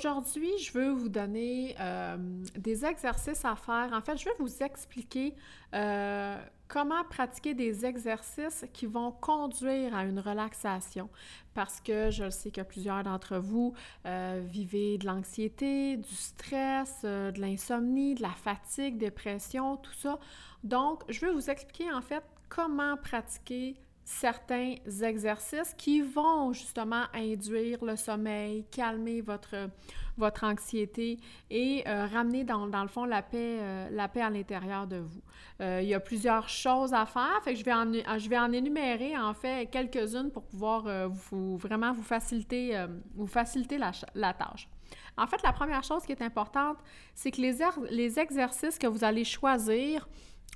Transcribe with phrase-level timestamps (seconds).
[0.00, 2.16] Aujourd'hui, je veux vous donner euh,
[2.56, 3.90] des exercices à faire.
[3.92, 5.34] En fait, je vais vous expliquer
[5.74, 6.38] euh,
[6.68, 11.10] comment pratiquer des exercices qui vont conduire à une relaxation.
[11.52, 13.74] Parce que je sais que plusieurs d'entre vous
[14.06, 20.18] euh, vivez de l'anxiété, du stress, de l'insomnie, de la fatigue, dépression, tout ça.
[20.64, 23.76] Donc, je vais vous expliquer en fait comment pratiquer
[24.10, 29.70] certains exercices qui vont justement induire le sommeil, calmer votre,
[30.16, 34.88] votre anxiété et euh, ramener dans, le fond la paix, euh, la paix à l'intérieur
[34.88, 35.22] de vous.
[35.60, 38.38] Euh, il y a plusieurs choses à faire, fait que je vais en, je vais
[38.38, 44.68] en énumérer en fait quelques-unes pour pouvoir vous, vraiment vous faciliter, vous faciliter la, tâche.
[45.16, 46.78] En fait, la première chose qui est importante,
[47.14, 47.58] c'est que les,
[47.90, 50.08] les exercices que vous allez choisir,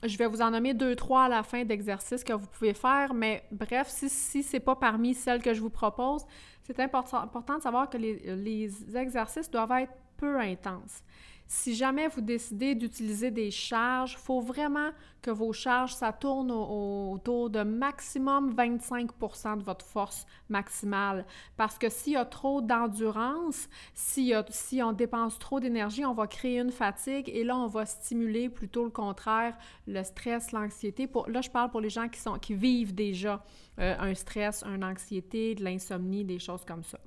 [0.05, 3.15] je vais vous en nommer deux, trois à la fin d'exercices que vous pouvez faire,
[3.15, 6.25] mais bref, si, si ce n'est pas parmi celles que je vous propose,
[6.63, 11.03] c'est important, important de savoir que les, les exercices doivent être peu intenses.
[11.47, 16.51] Si jamais vous décidez d'utiliser des charges, il faut vraiment que vos charges, ça tourne
[16.51, 21.27] autour de maximum 25% de votre force maximale.
[21.57, 26.27] Parce que s'il y a trop d'endurance, si, si on dépense trop d'énergie, on va
[26.27, 31.09] créer une fatigue et là, on va stimuler plutôt le contraire, le stress, l'anxiété.
[31.29, 33.45] Là, je parle pour les gens qui, sont, qui vivent déjà
[33.79, 36.99] euh, un stress, une anxiété, de l'insomnie, des choses comme ça.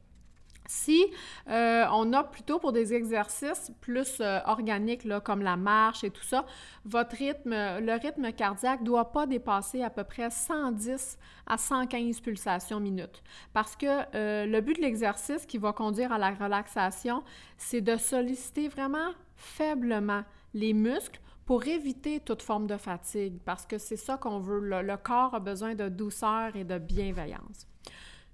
[0.68, 1.06] Si
[1.50, 6.10] euh, on opte plutôt pour des exercices plus euh, organiques, là, comme la marche et
[6.10, 6.46] tout ça,
[6.86, 11.18] votre rythme, le rythme cardiaque ne doit pas dépasser à peu près 110
[11.48, 13.24] à 115 pulsations minutes.
[13.54, 17.24] Parce que euh, le but de l'exercice qui va conduire à la relaxation,
[17.58, 20.24] c'est de solliciter vraiment faiblement
[20.54, 24.60] les muscles pour éviter toute forme de fatigue, parce que c'est ça qu'on veut.
[24.60, 27.68] le corps a besoin de douceur et de bienveillance.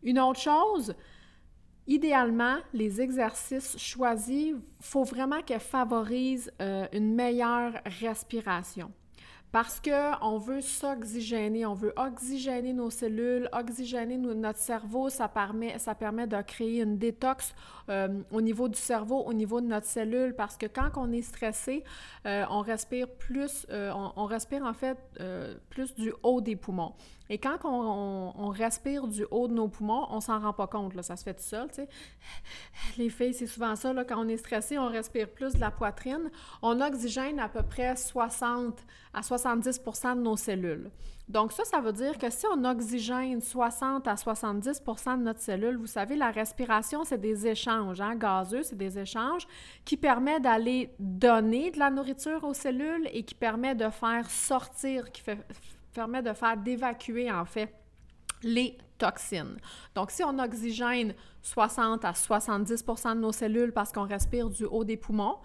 [0.01, 0.95] Une autre chose,
[1.87, 8.91] Idéalement, les exercices choisis, il faut vraiment qu'ils favorisent euh, une meilleure respiration.
[9.53, 15.93] Parce qu'on veut s'oxygéner, on veut oxygéner nos cellules, oxygéner notre cerveau, ça permet, ça
[15.93, 17.53] permet de créer une détox
[17.87, 21.21] euh, au niveau du cerveau, au niveau de notre cellule, parce que quand on est
[21.21, 21.83] stressé,
[22.25, 24.97] euh, on respire plus, on, respire en fait
[25.69, 26.93] plus du haut des poumons.
[27.29, 31.01] Et quand on, respire du haut de nos poumons, on s'en rend pas compte, là,
[31.01, 31.89] ça se fait tout seul, tu sais.
[32.97, 35.71] Les filles, c'est souvent ça, là, quand on est stressé, on respire plus de la
[35.71, 36.29] poitrine.
[36.61, 38.77] On oxygène à peu près 60
[39.13, 40.89] à 70% de nos cellules.
[41.29, 45.77] Donc ça, ça veut dire que si on oxygène 60 à 70% de notre cellule,
[45.77, 49.47] vous savez, la respiration, c'est des échanges hein, gazeux, c'est des échanges
[49.85, 55.11] qui permettent d'aller donner de la nourriture aux cellules et qui permet de faire sortir,
[55.11, 55.23] qui
[55.93, 57.73] permet de faire d'évacuer en fait
[58.43, 59.57] les toxines.
[59.95, 64.83] Donc, si on oxygène 60 à 70% de nos cellules parce qu'on respire du haut
[64.83, 65.37] des poumons,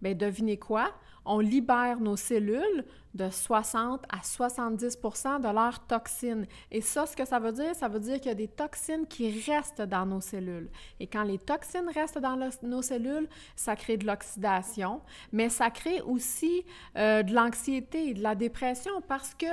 [0.00, 0.92] bien, devinez quoi?
[1.24, 2.84] On libère nos cellules
[3.14, 6.46] de 60 à 70% de leurs toxines.
[6.70, 9.06] Et ça, ce que ça veut dire, ça veut dire qu'il y a des toxines
[9.06, 10.68] qui restent dans nos cellules.
[11.00, 15.00] Et quand les toxines restent dans nos cellules, ça crée de l'oxydation,
[15.32, 16.64] mais ça crée aussi
[16.96, 19.46] euh, de l'anxiété, de la dépression parce que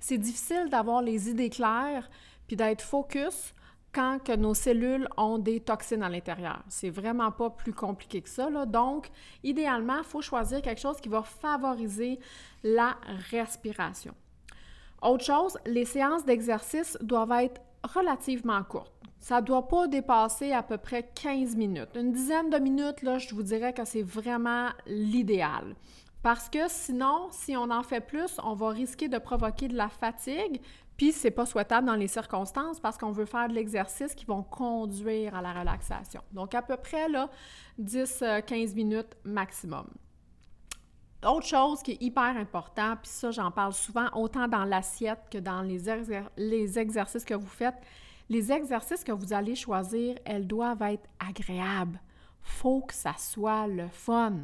[0.00, 2.08] c'est difficile d'avoir les idées claires
[2.46, 3.54] puis d'être focus
[3.92, 6.62] quand que nos cellules ont des toxines à l'intérieur.
[6.68, 8.48] C'est vraiment pas plus compliqué que ça.
[8.66, 9.10] Donc,
[9.42, 12.18] idéalement, il faut choisir quelque chose qui va favoriser
[12.62, 12.96] la
[13.30, 14.14] respiration.
[15.02, 18.92] Autre chose, les séances d'exercice doivent être relativement courtes.
[19.20, 21.90] Ça ne doit pas dépasser à peu près 15 minutes.
[21.96, 25.74] Une dizaine de minutes, je vous dirais que c'est vraiment l'idéal.
[26.22, 29.88] Parce que sinon, si on en fait plus, on va risquer de provoquer de la
[29.88, 30.60] fatigue,
[30.98, 34.42] puis c'est pas souhaitable dans les circonstances parce qu'on veut faire de l'exercice qui vont
[34.42, 36.20] conduire à la relaxation.
[36.32, 37.30] Donc à peu près là
[37.80, 39.86] 10-15 euh, minutes maximum.
[41.26, 45.38] Autre chose qui est hyper important, puis ça j'en parle souvent autant dans l'assiette que
[45.38, 45.80] dans les,
[46.36, 47.76] les exercices que vous faites,
[48.28, 52.00] les exercices que vous allez choisir, elles doivent être agréables.
[52.42, 54.34] Faut que ça soit le fun.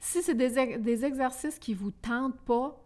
[0.00, 2.83] Si c'est des, exercices qui vous tentent pas,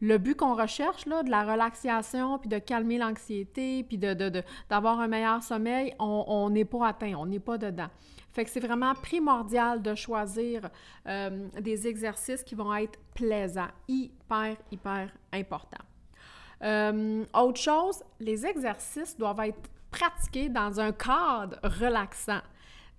[0.00, 5.02] le but qu'on recherche, là, de la relaxation, puis de calmer l'anxiété, puis d'avoir de,
[5.02, 7.88] un meilleur sommeil, on n'est pas atteint, on n'est pas dedans.
[8.32, 10.70] Fait que c'est vraiment primordial de choisir
[11.06, 15.84] euh, des exercices qui vont être plaisants, hyper, hyper important.
[16.62, 22.40] Euh, autre chose, les exercices doivent être pratiqués dans un cadre relaxant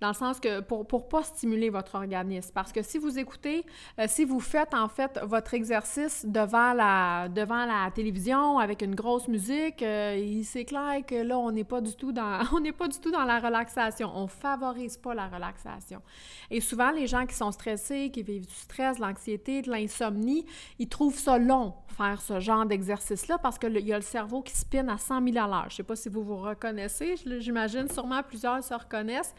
[0.02, 2.50] dans le sens que pour ne pas stimuler votre organisme.
[2.52, 3.64] Parce que si vous écoutez,
[4.00, 8.96] euh, si vous faites en fait votre exercice devant la, devant la télévision avec une
[8.96, 12.72] grosse musique, euh, c'est clair que là, on n'est pas du tout dans on n'est
[12.72, 14.10] pas du tout dans la relaxation.
[14.12, 16.02] On favorise pas la relaxation.
[16.50, 20.44] Et souvent, les gens qui sont stressés, qui vivent du stress, de l'anxiété, de l'insomnie,
[20.80, 24.56] ils trouvent ça long faire ce genre d'exercice-là parce qu'il y a le cerveau qui
[24.56, 25.66] spinne à 100 000 à l'heure.
[25.68, 29.34] Je ne sais pas si vous vous reconnaissez, j'imagine sûrement plusieurs se reconnaissent.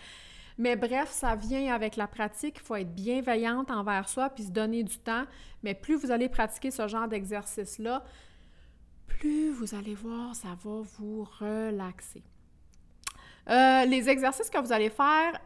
[0.57, 2.57] Mais bref, ça vient avec la pratique.
[2.57, 5.23] Il faut être bienveillante envers soi puis se donner du temps.
[5.63, 8.03] Mais plus vous allez pratiquer ce genre d'exercice-là,
[9.07, 12.23] plus vous allez voir, ça va vous relaxer.
[13.49, 15.39] Euh, les exercices que vous allez faire,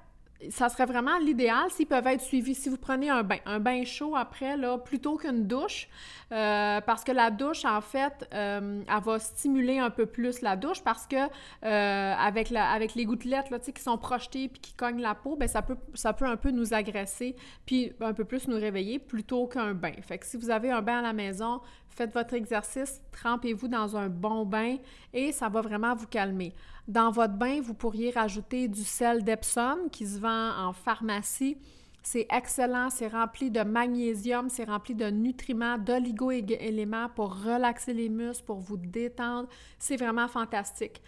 [0.49, 2.55] ça serait vraiment l'idéal s'ils peuvent être suivis.
[2.55, 5.89] Si vous prenez un bain, un bain chaud après, là, plutôt qu'une douche,
[6.31, 10.55] euh, parce que la douche, en fait, euh, elle va stimuler un peu plus la
[10.55, 14.73] douche parce que euh, avec, la, avec les gouttelettes là, qui sont projetées puis qui
[14.73, 17.35] cognent la peau, ben ça peut, ça peut un peu nous agresser
[17.65, 19.93] puis un peu plus nous réveiller plutôt qu'un bain.
[20.01, 21.61] Fait que si vous avez un bain à la maison,
[21.97, 24.77] faites votre exercice, trempez-vous dans un bon bain
[25.13, 26.53] et ça va vraiment vous calmer.
[26.87, 31.57] Dans votre bain, vous pourriez rajouter du sel d'Epsom qui se vend en pharmacie.
[32.03, 38.45] C'est excellent, c'est rempli de magnésium, c'est rempli de nutriments, d'oligo-éléments pour relaxer les muscles,
[38.45, 39.49] pour vous détendre.
[39.79, 41.01] C'est vraiment fantastique.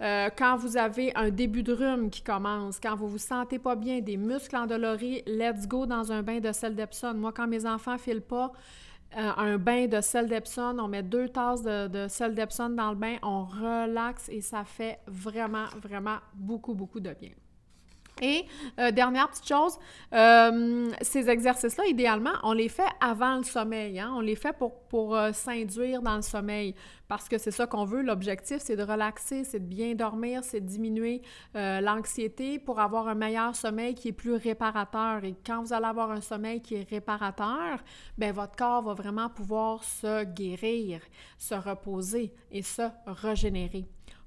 [0.00, 3.74] Euh, quand vous avez un début de rhume qui commence, quand vous vous sentez pas
[3.74, 7.14] bien, des muscles endoloris, let's go dans un bain de sel d'Epsom.
[7.14, 8.52] Moi, quand mes enfants filent pas,
[9.16, 12.96] euh, un bain de sel d'Epsom, on met deux tasses de, sel d'Epsom dans le
[12.96, 17.30] bain, on relaxe et ça fait vraiment, vraiment beaucoup, beaucoup de bien.
[18.22, 18.46] Et
[18.78, 19.78] euh, dernière petite chose,
[20.14, 24.00] euh, ces exercices-là, idéalement, on les fait avant le sommeil.
[24.00, 24.12] Hein?
[24.16, 26.74] On les fait pour, pour euh, s'induire dans le sommeil
[27.08, 28.00] parce que c'est ça qu'on veut.
[28.00, 31.22] L'objectif, c'est de relaxer, c'est de bien dormir, c'est de diminuer
[31.54, 35.22] l'anxiété pour avoir un meilleur sommeil qui est plus réparateur.
[35.22, 37.78] Et quand vous allez avoir un sommeil qui est réparateur,
[38.18, 41.00] bien, votre corps va vraiment pouvoir se guérir,
[41.38, 43.86] se reposer et se régénérer.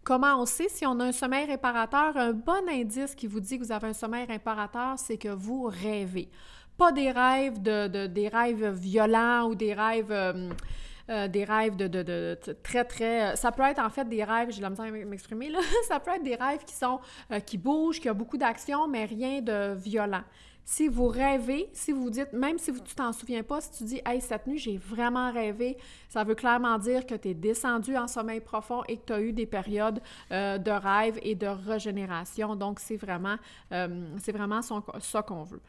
[0.09, 2.17] Comment on sait si on a un sommeil réparateur?
[2.17, 5.65] Un bon indice qui vous dit que vous avez un sommeil réparateur, c'est que vous
[5.65, 6.29] rêvez.
[6.79, 10.49] Pas des rêves de, des rêves violents ou des rêves euh,
[11.11, 14.71] euh, des rêves de, très très ça peut être en fait des rêves, j'ai la
[14.71, 16.99] misère m'exprimer là, ça peut être des rêves qui sont
[17.31, 20.23] euh, qui bougent, qui ont beaucoup d'action mais rien de violent.
[20.71, 23.83] Si vous rêvez, si vous dites, même si vous, tu t'en souviens pas, si tu
[23.85, 25.77] dis, hey, cette nuit, j'ai vraiment rêvé,
[26.09, 29.19] ça veut clairement dire que tu es descendu en sommeil profond et que tu as
[29.19, 29.99] eu des périodes
[30.31, 32.55] euh, de rêve et de régénération.
[32.55, 33.37] Donc, c'est vraiment,
[33.71, 33.87] euh,
[34.31, 35.61] vraiment ça qu'on veut.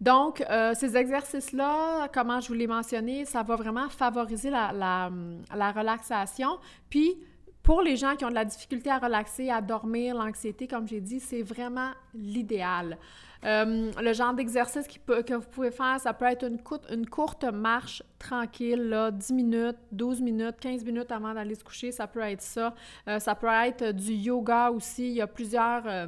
[0.00, 5.10] Donc, euh, ces exercices-là, comment je vous l'ai mentionné, ça va vraiment favoriser la, la,
[5.52, 6.58] la relaxation.
[6.88, 7.16] Puis,
[7.64, 11.00] pour les gens qui ont de la difficulté à relaxer, à dormir, l'anxiété, comme j'ai
[11.00, 12.98] dit, c'est vraiment l'idéal.
[13.42, 18.90] Euh, le genre d'exercice que vous pouvez faire, ça peut être une, courte, marche tranquille,
[18.90, 22.74] là, 10 minutes, 12 minutes, 15 minutes avant d'aller se coucher, ça peut être ça.
[23.08, 25.08] Euh, ça peut être du yoga aussi.
[25.08, 25.82] Il y a plusieurs...
[25.86, 26.06] Euh,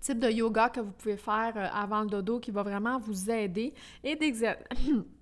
[0.00, 3.72] types de yoga que vous pouvez faire avant le dodo qui va vraiment vous aider
[4.02, 4.66] et d'exercices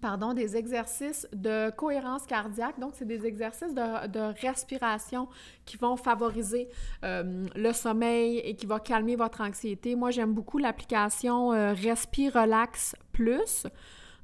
[0.00, 2.78] pardon, des exercices de cohérence cardiaque.
[2.78, 5.28] Donc, c'est des exercices de, respiration
[5.64, 6.68] qui vont favoriser
[7.04, 9.96] euh, le sommeil et qui vont calmer votre anxiété.
[9.96, 13.66] Moi, j'aime beaucoup l'application euh, Relax Plus.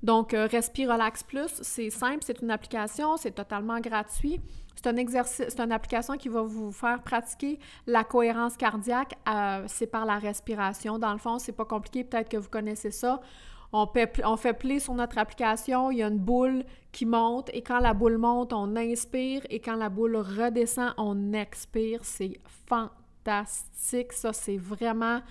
[0.03, 4.41] Donc, euh, Relax Plus, c'est simple, c'est une application, c'est totalement gratuit.
[4.77, 9.15] C'est un exercice, c'est une application qui va vous faire pratiquer la cohérence cardiaque.
[9.67, 10.99] C'est par la respiration.
[10.99, 12.05] Dans le fond, c'est pas compliqué.
[12.05, 13.21] Peut-être que vous connaissez ça.
[13.77, 17.81] On, fait play sur notre application, il y a une boule qui monte et quand
[17.81, 21.99] la boule monte, on inspire et quand la boule redescend, on expire.
[22.05, 22.39] C'est
[22.69, 24.13] fantastique.
[24.13, 25.23] Ça, c'est vraiment...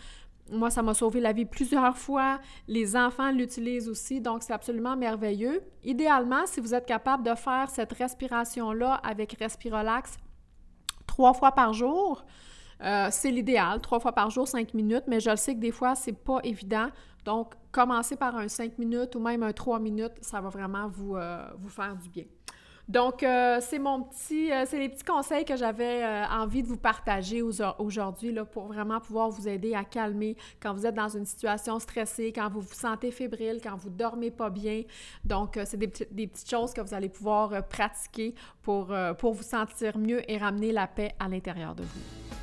[0.52, 2.42] Moi, ça m'a sauvé la vie plusieurs fois.
[2.68, 5.64] Les enfants l'utilisent aussi, donc c'est absolument merveilleux.
[5.86, 10.18] Idéalement, si vous êtes capable de faire cette respiration-là avec Respirolax
[11.08, 12.26] trois fois par jour,
[12.84, 15.72] euh, c'est l'idéal, trois fois par jour, cinq minutes, mais je le sais que des
[15.72, 16.88] fois, c'est pas évident.
[17.24, 21.16] Donc, commencer par un 5 minutes ou même un 3 minutes, ça va vraiment vous,
[21.16, 22.26] euh, vous faire du bien.
[22.90, 27.42] Donc, euh, c'est mon petit, c'est les petits conseils que j'avais envie de vous partager
[27.42, 32.34] aujourd'hui pour vraiment pouvoir vous aider à calmer quand vous êtes dans une situation stressée,
[32.36, 34.84] quand vous vous sentez fébrile, quand vous dormez pas bien.
[35.24, 39.98] Donc, c'est des, des, petites choses que vous allez pouvoir pratiquer pour, pour vous sentir
[39.98, 42.43] mieux et ramener la paix à l'intérieur de vous.